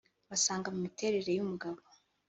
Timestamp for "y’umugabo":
1.33-1.79